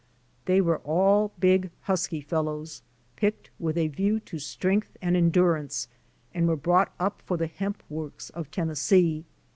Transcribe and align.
They 0.45 0.61
were 0.61 0.79
all 0.79 1.31
big 1.39 1.69
husky 1.81 2.21
fellows, 2.21 2.81
picked 3.17 3.51
with 3.59 3.77
a 3.77 3.87
view 3.89 4.19
to 4.21 4.39
strength 4.39 4.97
and 4.99 5.15
endurance 5.15 5.87
and 6.33 6.47
were 6.47 6.55
brought 6.55 6.91
up 6.99 7.21
for 7.23 7.37
the 7.37 7.45
hemp 7.45 7.83
works 7.87 8.31
of 8.31 8.49
Tennessee. 8.49 9.25